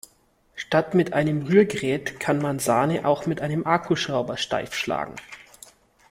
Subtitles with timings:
[0.55, 5.13] Statt mit einem Rührgerät kann man Sahne auch mit einem Akkuschrauber steif schlagen.